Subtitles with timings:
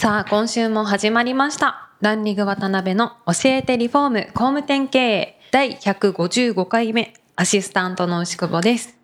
[0.00, 8.96] さあ今週も始まりましたランリング渡辺の教えてリフォーム工務店経営第155回目アシスタントの牛久保です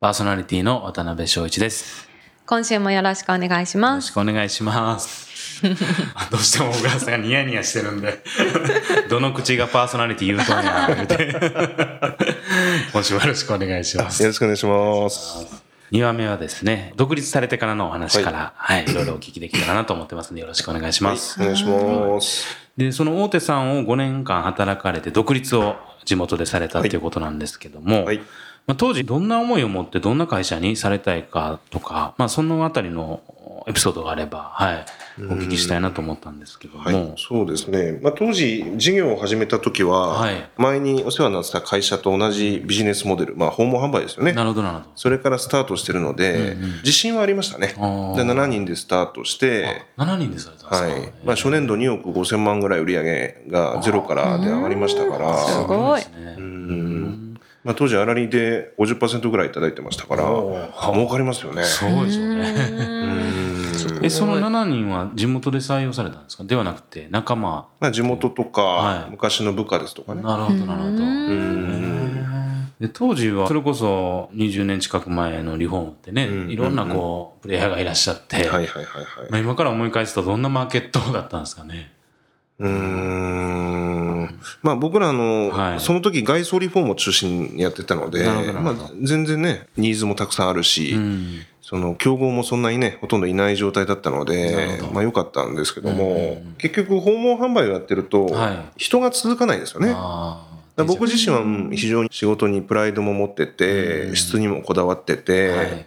[0.00, 2.08] パーソナリティの渡辺翔一です。
[2.46, 5.60] 今週もよろしくお願いしよますろしくお願いします。
[6.32, 8.22] どうしても小倉さんがニヤニヤしてるんで、
[9.10, 11.34] どの口がパーソナリティ言うとんや、言うて。
[12.92, 14.22] 今週もよろしくお願いします。
[14.22, 15.63] よろしくお願いします。
[15.94, 21.40] 2話目はですね、独立されてからのお話から、はい、い、ろいろお聞きできたらなと思ってますので、よろしくお願いします。
[21.40, 22.46] お願いします。
[22.76, 28.18] で、その大手さんを5年間働かれて、独立を地元でされたっていうことなんですけども、はい。
[28.66, 33.22] まあ、当時どんな思いを持ってどんな会社にされたいかとか、まあ、そのあたりの
[33.68, 34.86] エピソードがあれば、はい、
[35.18, 36.84] お聞きしたいなと思ったんですけども。
[36.84, 38.00] はい、そうですね。
[38.02, 44.32] まあ、当時、事業を始めた時は、はい前にお世話になってた会社と同じビジネスモデル、まあ、訪問販売ですよね。
[44.32, 44.90] なるほど、なるほど。
[44.94, 47.68] それからスタートしてるので、自信はありましたね。
[47.68, 51.12] で、あー7人でスタートして、7人でされたんですか、はい。
[51.24, 56.36] まあ、初年度2億5千万ぐらい売り上げがゼロからで上がりましたから、すごいですね。
[56.38, 60.24] うんまあ、当時、粗利で50%ぐらいいただいてましたから、
[60.92, 61.64] 儲かりますよね。
[61.64, 63.53] すごいですよね。
[64.04, 66.44] え、その7人は地元で採用されたんですか？
[66.44, 67.66] ではなくて、仲間。
[67.80, 70.22] まあ、地元とか、はい昔の部下ですとかね。
[70.22, 71.04] なるほど、なるほど。
[72.80, 78.84] で当時はそれこそ20年近く前のリフォームってね、うんいろんなこうプレイヤーがいらっしゃって、はいはいはいはい。
[79.30, 81.92] まあ、今から思い返すとどんなマーケットだったんですかね？
[82.58, 98.58] うーんまあ僕らあの、はいその時外装リフォームを中心にやってたのでまあ、全然ねニーズもたくさんあるし、うんその競合もそんなにねほとんどいない状態だったのでまあ良かったんですけども、結局訪問販売をやってると、はい。
[98.76, 99.94] 人が続かないですよね。
[100.76, 104.16] 僕自身はうん非常に仕事にプライドも持ってて、うん。
[104.16, 105.86] 質にもこだわってて、はい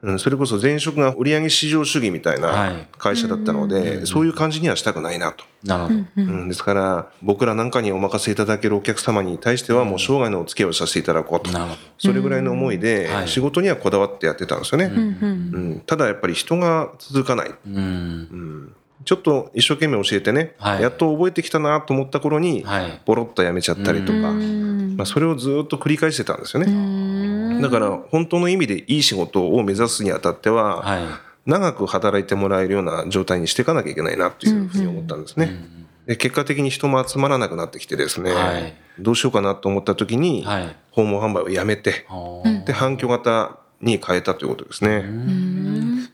[0.00, 2.88] うん、それこそ前職が売上市場主義みたいはない。
[2.98, 5.44] 会社だったので、そういう感じにはしたくないなと。
[5.64, 5.94] なるほど。
[6.16, 11.50] うん、ですから僕らなんかにお任せいただけるお客様に対してはもう生涯のお付き合いをさせていただこうと。
[11.50, 11.78] なるほど。
[11.98, 13.28] それぐらいの思いではい。
[13.28, 17.76] 仕事にはこだわってやってたんですよね、うんただやっぱり人が続かない、うん。
[17.76, 20.82] うん、ちょっと一生懸命教えてね、はい。
[20.82, 23.00] やっと覚えてきたなと思った頃にはい。
[23.04, 24.32] ボロッとやめちゃったりとか、
[24.98, 26.70] まあ、それをずっと繰り返してたんですよね、
[27.60, 31.02] だから本当の意味でいい仕事を目指すにあたっては、はい。
[31.46, 35.58] 長く働いてもらえるような状態にしていかなきゃいけないなというふうに思ったんですね。
[36.06, 40.76] で結果的に人も集まらなくなってきてですね、はいどうしようかなと思った時に、はい。
[40.90, 42.06] 訪問販売をやめて、
[42.66, 45.04] で、反響型に変えたということですね。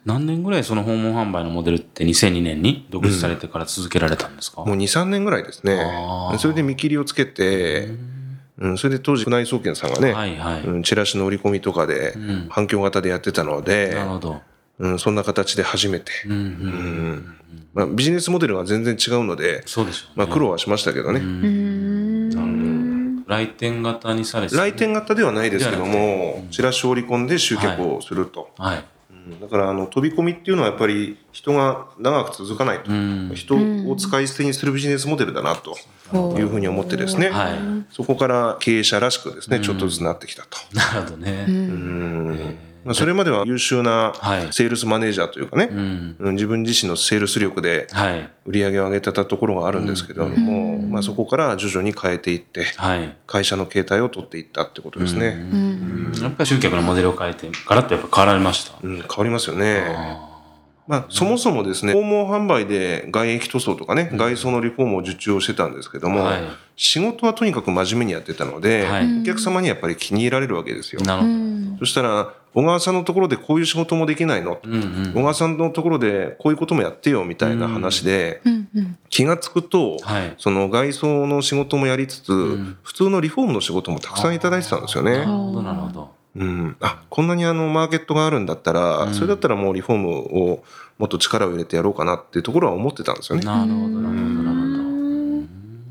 [0.04, 5.82] 何年ぐらいその訪問販売のモデルって2002年に独立されてから続けられたんですか、もう2、3年ぐらいですね。
[6.38, 7.88] それで見切りをつけて、
[8.58, 10.60] うん、それで当時、宮内総研さんがね、はいはい。
[10.62, 14.42] うん、チラシの売り込みとかでん反響型でやってたので、なるほど。
[14.78, 16.38] うん、そんな形で初めて、うんうん。
[16.38, 17.36] うん
[17.74, 20.12] まあ、ビジネスモデルは全然違うので、そうでしょうね。
[20.16, 21.20] まあ、苦労はしましたけどね。
[23.26, 28.50] 来店型にされて来店型ではないですけどではも、チラシを織り込んで集客をすると。
[28.58, 28.78] はい。
[28.78, 28.84] うん
[29.40, 33.32] だからあの飛び込みっていうのはやっぱり人が長く続かないと、ん。
[33.34, 33.56] 人
[33.88, 35.76] を使い捨てにするビジネスモデルだなと
[36.38, 37.54] いうふうに思ってですね、はい。
[37.90, 40.58] そこから経営者らしくですね、ちょっとずつなってきたと。
[40.74, 41.46] なるほどね。
[41.48, 46.16] うんまあ、それまでは優秀なはいセールスマネージャーというかね、うん。
[46.18, 48.30] うん自分自身のセールス力ではい。
[48.46, 53.16] 売り上げを上げてたところがあるんですけども、まあ、そこから徐々に変えていってはい。
[53.26, 55.46] 会社の形態を取っていったってことですね、
[56.22, 58.74] やっぱり集客のモデルを変えて、ガラッとやっぱ変わられました。
[58.82, 60.33] うん、変わりますよね。
[60.86, 66.42] まあ、そもそもですね、訪問販売で外壁塗装とかね、外装のリフォームを受注をしてたんですけども、はい
[66.76, 71.00] 仕事はとにかく真面目にやってたので、はいお客様にやっぱり気に入られるわけですよ。
[71.02, 71.78] なるほど。
[71.78, 74.76] そしたら、小川さんのところでこういう仕事もできないの、うんう
[75.08, 75.12] ん。
[75.14, 78.42] 小川さんのところでこういうこともやってよみたいな話で、
[79.08, 82.32] 気がつくと、はいその外装の仕事もやりつつ、
[82.82, 85.12] 普通のリフォームの仕事もたくさんいただいてたんですよね。
[85.12, 86.13] なるほど、なるほど。
[86.36, 90.10] うん、あこんなにあのマーケットがあるんだったら、それだったらもうリフォーム
[90.50, 90.64] を
[90.98, 93.44] もっと力を入れてやろうかなっていうところは思ってたんですよね。
[93.44, 94.84] なるほど、なるほど、なるほど。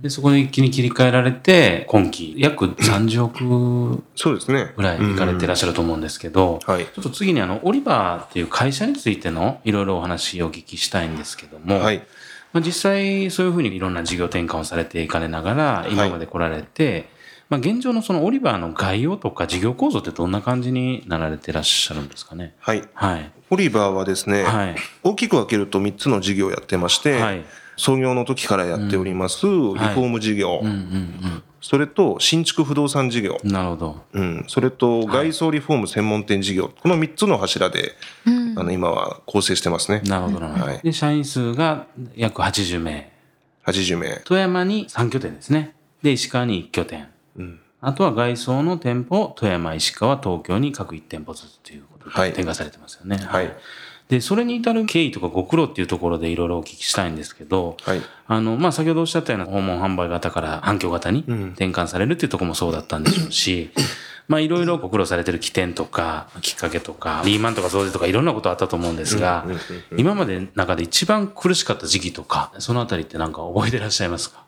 [0.04, 4.74] で、そこで一気に切り替えられて、今期約30億そうですね。
[4.76, 6.86] ぐらい行かれてらっしゃると思うんですけど、はい。
[6.86, 12.06] ちょっと次にあの、オリバーっていう会社についてのいろいろお話をお聞きしたいんですけども、はい。
[12.52, 17.08] まあ、実際そういうふうにいろんな事業転換をされていかれながら、今まで来られて、
[17.50, 22.56] まあ、現状のそのオリバーの概要とか事業構造ってどんな感じになられてらっしゃるんですかね？
[22.60, 22.84] はい。
[22.94, 23.32] はい。
[23.50, 24.76] オリバーはですね、はい。
[25.04, 27.46] 大きく分けると3つの事業をやってまして、はい。
[27.76, 33.50] 創業の時からやっております、リフォーム事業、うんうんそれと新築不動産事業、うん。
[33.50, 34.02] なるほど。
[34.12, 37.94] うん、それと外装リフォーム専門店事業、この3つの柱で、
[38.58, 40.02] あの今は構成してますね。
[40.02, 40.66] なるほど、なるほど。
[40.66, 41.88] はいで、社員数が
[42.18, 43.14] 約80名。
[43.66, 44.22] 80名。
[44.26, 45.74] 富山に3拠点ですね。
[46.02, 47.08] で、石川に1拠点。
[47.38, 53.18] うんあとは外装の店舗を富山、石川、東京に各1店舗ずつということはいで展開されてますよね。
[53.18, 53.54] はい。
[54.08, 58.02] で、それに至る経緯とかご苦労っていうところでいろいろお聞きしたいんですけど、はい。
[58.28, 63.72] あの、まあ、先ほどおっしゃったような訪問販売型から反響型にうん転換されるっていうところもそうだったんでしょうし、
[64.30, 69.58] まあ、いろいろご苦労されてる起点とか、きっかけとか、リーマンとか増税とかいろんなことあったと思うんですがうんうん
[69.92, 74.46] うん、今までの中で一番苦しかった時期とか、そのあたりってなんか覚えてらっしゃいますか？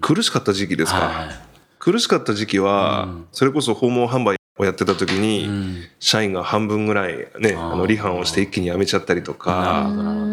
[0.00, 1.00] 苦しかった時期ですか？
[1.00, 1.51] はい。
[1.82, 5.76] 苦しかった時期は、うんそれこそ訪問販売をやってた時に、うん。
[5.98, 10.26] 社員が半分ぐらいね、あの離反をして一気に辞めちゃったりとなるか、ほど、なるほ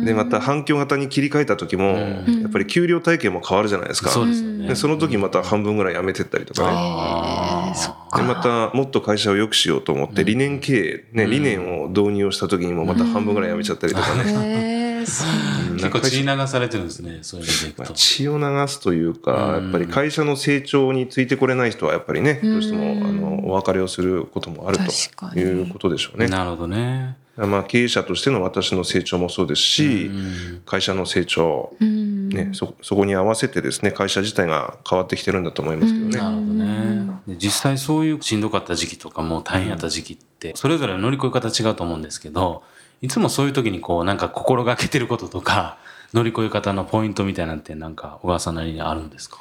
[0.00, 0.04] ど。
[0.04, 4.10] で、また反響型に切り替えた時も、うんやっぱり給料体系も変わるじゃないですか。
[4.10, 4.68] そうですよね。
[4.68, 7.74] で、その時また半分ぐらい辞めてったりとかね。
[8.16, 14.73] で、またもっと会社を良くしようと思って、理念経営、ね、理念を導入をした時にもまた半分ぐらい辞めちゃったりとかね。
[15.04, 17.94] へえそううん結構血流されてるんですね、そういう意味でいくまあと。
[17.94, 26.28] 血を流すというか、うんやっぱり会社の成長についてこれない人はやっぱりね、どうしてもうんあのお別れをすることもあるということでしょうね。
[26.28, 27.16] なるほどね。
[27.36, 36.18] まあ経営者としての私の成長もそうですし、うん会社の成長、うんね、そそこに合わせてですね、会社自体が変わってきてるんだと思いますけどね。
[36.18, 37.20] なるほどね。
[37.26, 42.62] で実際そういうしんどかった時期とかも大変やった時期って、それぞれ乗り越え方違うと思うんですけど、
[43.04, 45.76] いつもそういう時にこうなんか心がけてることとか、
[46.14, 49.38] 乗り越え方のポイントみたいなんてなんか小川さんなりにあるんですか？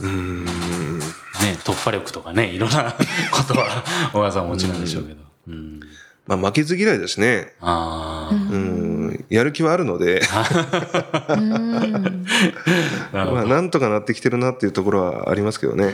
[0.00, 0.44] うーん。
[0.98, 1.04] ね、
[1.62, 2.92] 突破力とかね、いろんな
[3.30, 5.20] ことは小川さんはもちろんでしょうけど。
[5.48, 5.80] うん。
[6.26, 8.91] まあ負けず嫌いだしね、ああ、うん、
[9.28, 10.22] やる気はあるので。
[13.12, 15.92] まあなんとかなってきてるなっていうところはありますけどね。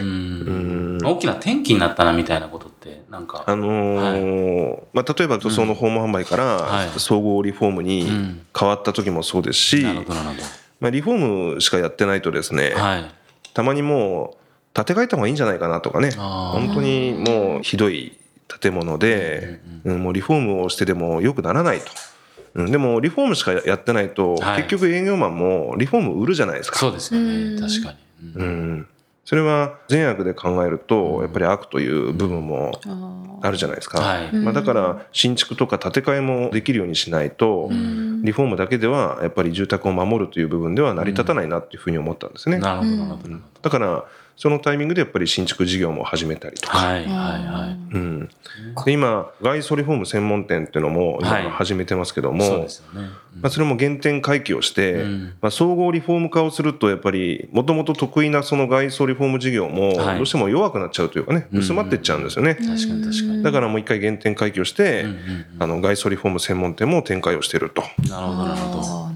[1.05, 3.45] 大きな転機になったなみたいなことって、なんか。
[3.47, 9.85] あのーまあ、例えば塗装の訪問販売かはいら総合リフォームにうん変わった時もそうですし、
[10.81, 12.81] まあ、リフォームしかやってないとですね、ど。
[12.81, 13.05] はい。
[13.55, 14.39] たまにもう
[14.75, 18.17] 建て替えた方がいいんじゃないかなとかね本当にもうひどい
[18.61, 21.87] 建物で、うんもうリフォームをしてでも良くならないと。
[22.55, 26.79] うん、でもリフォームしかやってないと、はい結局営業マンもリフォーム売るじゃないですか。
[26.79, 27.61] そうですようんね。
[27.61, 27.99] 確かに。
[28.35, 28.89] うんうん、
[29.25, 34.01] それは善悪で考えるとやっぱり悪という部分もああるじゃないですか。
[34.01, 34.33] はい。
[34.33, 42.59] まあ、だから新築とか建て替えもできるようにしないと、ーリフォームだけではやっぱり住宅を守るという部分では成り立たないなっていうふうに思ったんですね。
[42.59, 43.29] なるほど、なるほど。
[43.29, 44.05] なるほだから
[44.39, 47.95] そのタイミングでやっぱり新築事業も始めたりとか、どはい、はい、はい。
[47.95, 48.31] うん、
[48.85, 53.09] で今外装リフォーム専門店っていうのも今はい始めてますけども、そうですよね。
[53.41, 62.55] まあ、それも原点回帰をして、うんまあ、総合リフォーム化をするとやっぱりもともと得意なその外装リフォーム事業もはいどうしても弱くなっちゃうというかねうん薄まっていっちゃうんですよね。
[62.55, 63.43] 確かに、確かに。
[63.43, 67.83] だからもう一回原点回帰をして、うんうんあの外装リフォーム専門店も展開をしていると。
[68.05, 69.08] うんなるほど、なるほど。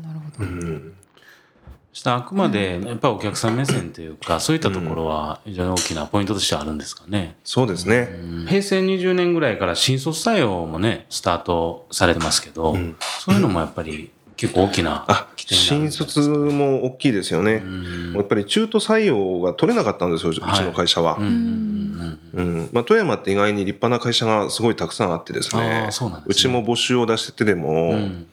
[1.92, 7.36] してあくまで、やっぱりお客さん目線というか、そういったところは非常に大きなポイントとしてあるんですかね。
[7.44, 8.08] そうですね。
[8.48, 12.96] 平成20年ぐらいから新卒採用もね、スタートされてますけど、ん。
[13.20, 17.62] そういうのもやっぱり結構大きなあ、新卒も大きいですよね。
[17.64, 18.12] うん。
[18.14, 21.16] やっぱり中途採用が取れなかったんですよ、うちの会社は。
[21.18, 25.90] うんうんうんまあ、富山って意外に立派な会社がすごいたくさんあってですあねね。
[26.26, 28.26] うちも募集を出しててでも、うんうん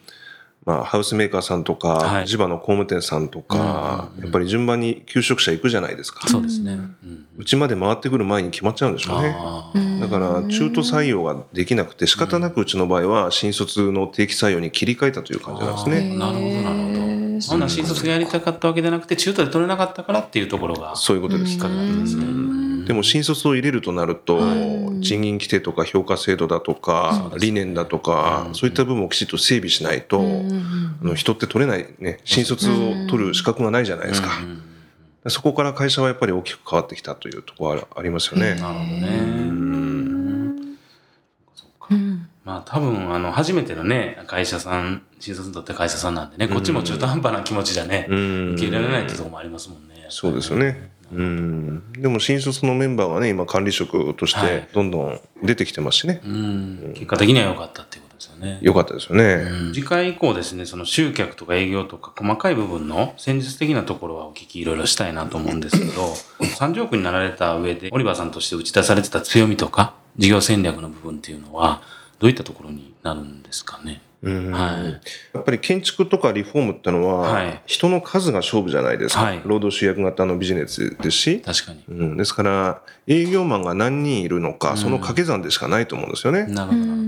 [0.70, 6.28] まあ、ハウスメーカーさんとか、はい地場の工務店さんとか、うんうんうんやっぱり順番に求職者行くじゃないですか。
[6.28, 6.78] そうですね。
[7.36, 9.34] うちまで回ってくる前に決まっちゃうんでしょうね。
[10.00, 16.16] だから中途採用ができなくて仕方なくうちの場合は新卒の定期採用に切り替えたという感じなんですね。
[16.16, 17.40] なるほど、なるほど。
[17.40, 21.56] そんな新卒がやりたかったわけじゃなくて、中途で取れなかったからっていうところが、そういうことです。
[21.56, 22.24] きっかけんですね。
[22.90, 25.00] でも新卒を入れるとなると、はい。
[25.00, 30.22] 賃金規定とか評価制度だとか、理念だとか、そういった部分をきちっと整備しないと、あ
[31.04, 34.30] の人って取れないね、新卒を取る資格がないじゃないですか。
[35.28, 38.56] そこから会社はやっぱり大きく変わってきたというところはありますよね。
[38.56, 39.20] なるほどね。
[39.20, 39.22] う
[41.94, 42.26] ん。
[42.44, 48.54] まあ多分、あの、初めてのね、会社さん、新卒にとって会社さんなんでね、こっちも中途半端な気持ちじゃね、うん。
[48.54, 50.06] 受け入れられないってところもありますもんね。
[50.08, 50.90] そうですよね。
[51.12, 51.92] うん。
[51.92, 56.20] でも新卒のメンバーはね、今管理職としはいてどんどん出てきてますしね。
[56.24, 56.92] うん。
[56.94, 58.40] 結果的には良かったっていうことですよね。
[58.40, 58.58] ね。
[58.62, 59.24] 良かったですよね。
[59.24, 66.14] うん次回以降ですね、その集客とか営業とか細かい部分の戦術的なところはお聞きいろいろしたいなと思うんですけど、
[66.58, 71.82] 30億になられた上で、オリバーさんとして打ち出されてた強みとか、事業戦略の部分っていうのは、
[72.18, 74.02] どういったところになるんですかね。
[74.22, 74.50] うん。
[74.50, 75.00] はい。
[75.32, 77.62] やっぱり建築とかリフォームってのは、はい。
[77.66, 79.40] 人の数が勝負じゃないですか、はい。
[79.44, 81.82] 労働集約型のビジネスですし、確かに。
[81.88, 86.99] うん、ですから営業マンが何人いるのか、その掛け算でしかないと思うんですよね、なるほど。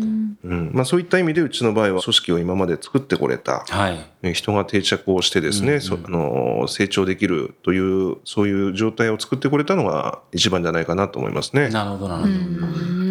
[0.44, 0.70] うん。
[0.72, 3.64] まあ、そういった意味でうちの場合は組織を今まで作ってこれた。
[3.68, 3.98] はい。
[4.22, 11.68] ね人が定着をしてですね、そあの成長できるというそういう状態を作ってこれたのが一番じゃないかなと思いますね。
[11.68, 12.34] なるほど、なるほど。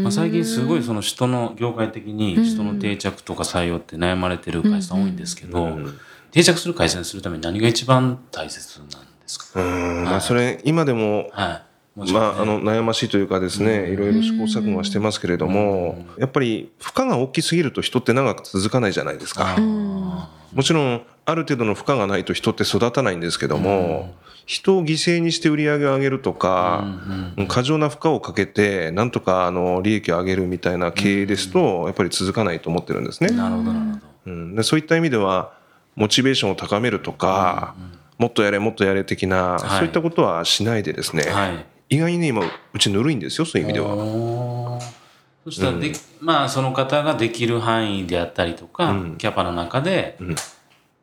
[0.01, 5.77] まあ、最近すごいその人の業界的に人の定着とか採用って悩まれてる会社さん多いんですけど、
[6.31, 8.95] 定着する会社にするために何が一番大切なんで
[9.25, 10.03] すか、うん。
[10.05, 11.70] まあ、それ今でもはい。
[11.95, 19.57] ねまあ、あの悩ましいというかですね、いろいろ試行錯誤はしてますけれども、やっぱり負荷が大きすぎると人って長く続かないじゃないですか。
[19.57, 24.13] もちろん、ある程度の負荷がないと人って育たないんですけども、
[24.45, 26.85] 人を犠牲にして売り上げを上げるとか、
[27.47, 33.31] 過剰な負荷をかけて、なんとかあの利益を上げるみたいな経営ですと、やっぱり続かないと思ってるんですね。
[33.31, 34.01] なるほど、なるほど。
[34.27, 35.53] うん、でそういった意味では、
[35.95, 37.75] モチベーションを高めるとか、
[38.17, 39.59] もっとやれ、もっとやれ的な、はい。
[39.59, 41.65] そういったことはしないでですね、はい。
[41.91, 42.41] 意外にね、今、
[42.73, 44.79] うちぬるいんですよ、そういう意味では。
[45.43, 50.17] そしたらで、まあその方ができる範囲であったりとか、キャパの中で、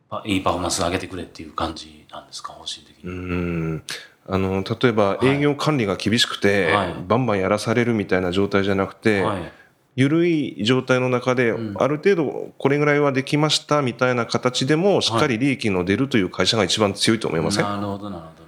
[0.09, 3.83] あいいパフォーマンスを上げてくれっていう感じなんですか方針的に、うん。
[4.31, 6.95] あの例えば営業管理が厳しくて、はい。
[7.07, 9.53] バンバンやらされるみたいな状態じゃなくて、はい。
[9.95, 18.48] 緩い状態の中で、ある程度これぐらいはできましたみたいな形でもしっかり利益の出るという会社が一番強いと思いません、なるほどなるほどなるほど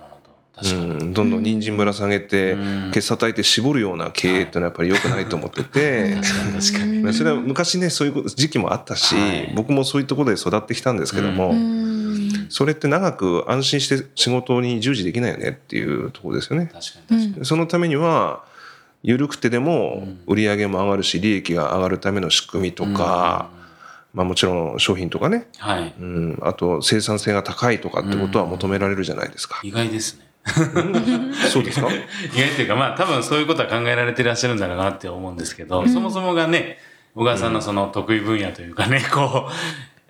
[0.62, 2.56] 確かに、うん、どんどん人参ぶら下げて、
[2.92, 6.16] 決差たいて絞るような経営っていうのはやっぱり良くないと思ってて、
[6.60, 9.52] 確かにまあそれは昔ねそういう時期もあったし、はい。
[9.54, 11.54] 僕もそういうところで育ってきたんですけども、
[12.50, 16.66] それって長く安心して仕事に従事できないよねっていうところですよね。
[16.66, 18.44] 確かに確かに、そのためには
[19.02, 23.50] 緩くてでも売り上げも上がるし利益が上がるための仕組みとか、
[24.12, 25.94] まあ、もちろん商品とかね、はい。
[26.00, 29.60] うん、あと生産性が高いとかってことは求められるじゃないですか。
[29.62, 30.29] 意外ですね
[31.52, 31.88] そうですか？
[31.88, 36.78] 意外っていうかまあ多分そういうことは考えられていらっしゃるんだろうなって思うんですけど、そもそもがね
[37.14, 39.52] 小川さんのその得意分野というかねこう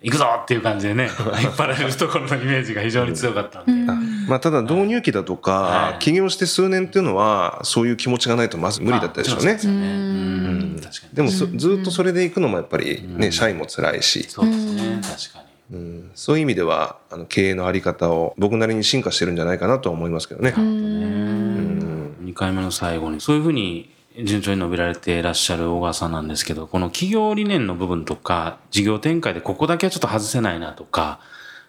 [0.02, 1.10] 行くぞっていう感じでね
[1.42, 3.92] 引っ張られるところのイメージが非常に強かったんで、
[4.28, 5.98] まあ、ただ導入期だとか、はい。
[6.02, 9.54] 起業して数年っていうのはそういう気持ちがないとまず無理だったでしょうね。
[9.54, 9.78] ですよね。
[9.86, 10.80] うん。
[10.82, 11.16] 確かに。
[11.16, 15.00] でもそずっとそれで行くのもやっぱりね、社員も辛いし、そうですね。
[15.02, 16.10] 確かにうん。
[16.14, 20.50] そういう意味ではあの経営のあり方を僕なりに進化してるんじゃないかなとは思いますけどね。
[20.50, 23.90] 2回目の最後にそういうふうに
[24.24, 31.20] 順調に伸びられていらっしゃる小川さんなんですけどこの企業理念の部分とか事業展開でここだけはちょっと外せないなとか、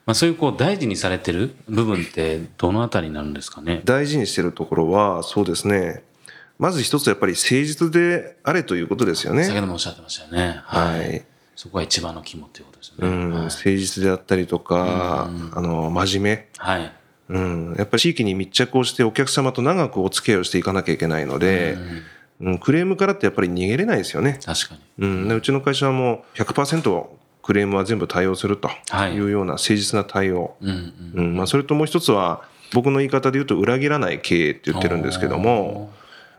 [0.05, 3.81] まあ、そういうこう大事にされてる部分ってどのあたりになるんですかね？
[3.85, 6.03] 大事にしてるところはそうですね。
[6.57, 9.43] まず一つやっぱり誠実であれということですよね。
[9.45, 10.59] 先ほどもおっしゃってましたよね。
[10.63, 11.25] はい
[11.61, 13.43] そこが一番の肝っていうことですよね、うん、はい。
[13.43, 16.91] 誠実であったりとか、あの真面目、はい。
[17.29, 21.77] うん、やっぱり地域に密着をしてお客様と長くお付き合いをしていかなきゃいけないので、
[22.39, 24.39] うん、クレームからってやっぱり逃げれないですよね。
[24.43, 25.05] 確かに。
[25.05, 27.05] うん、でうちの会社はもう100%
[27.43, 31.13] クレームは全部対応するとはいいうような誠実な対応、うんうん。
[31.13, 31.35] うん。
[31.35, 32.41] まあ、それともう一つは
[32.73, 35.93] 僕の言い方で言うと裏切らない経営って言ってるんですけども、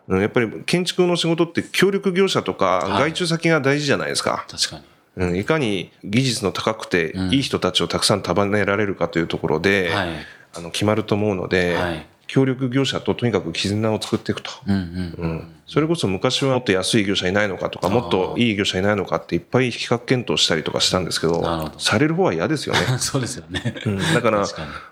[0.09, 3.13] うん、やっぱり建築の仕事って協力業者とかはい。
[3.13, 4.45] 外注先が大事じゃないですか。
[4.51, 10.09] 確かにうん、いかに技術の高くていい人たちをたくさん束ねられるかというところで、はい。
[10.55, 14.51] あの決まると思うので、はい協力業者ととにかく絆を作っていくと。
[14.67, 15.15] うんうん。
[15.19, 24.47] うん、それこそ昔はもっと安い業者いないのかとかもっといい業者いないのかっていっぱい比較検討したりとかしたんですけどされる方は嫌ですよね、 そうですよね、うん、だから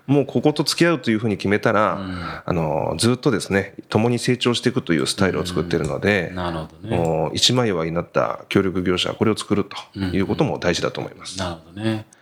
[0.05, 1.99] もうここと付き合うというふうに決めたら、
[2.45, 6.95] あのずっとですね共に成長していくというスタイルを作ってるので、なるほどね。
[6.95, 11.39] もう一枚岩になった協力業者これを作るということも大事だと思います。
[11.39, 11.89] なるほどね。
[11.89, 12.20] はい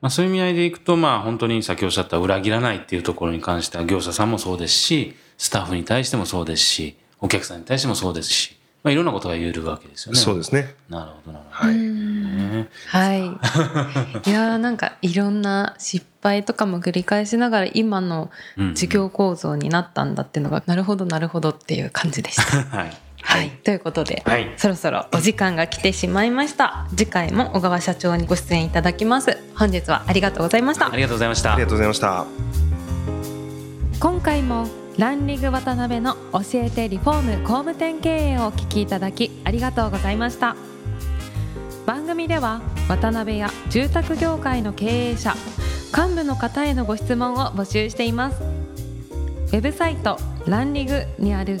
[0.00, 10.20] まあ、そういう意味合いでいくと、まあ、本当に先おっしゃった裏切らないっていうところに関しては業者さんもそうですしスタッフに対してもそうですしお客さんに対してもそうですし、まあ、いろんなことが言えるわけですよね。
[10.20, 10.74] そうですね。
[10.88, 11.68] なるほどなるほど。
[11.68, 11.76] はい。
[11.76, 13.20] ねはい。
[14.30, 18.30] いやーなんかいろんな失敗とかも繰り返しながら今の
[18.74, 22.62] 事業構造になったんだっていうのが、なるほどなるほどっていう感じでした。
[22.76, 22.96] はい。
[23.26, 24.54] はい、ということで、はい。
[24.56, 26.86] そろそろお時間が来てしまいました。
[26.96, 29.36] 次回も小川社長にご出演いただきます。
[29.56, 30.92] 本日はありがとうございました。
[30.92, 31.52] ありがとうございました。
[31.52, 32.24] ありがとうございました。
[33.98, 40.56] 今回もランリング渡辺の教えてリフォーム工務店経営をお聞きいただきありがとうございました。
[41.84, 45.34] 番組では渡辺や住宅業界の経営者
[45.96, 48.40] 幹部の方へのご質問を募集しています。
[48.40, 51.60] ウェブサイトランリグにある